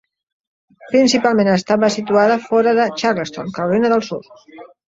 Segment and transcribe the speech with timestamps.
[0.93, 4.35] Principalment estava situada fora de Charleston (Carolina del Sud).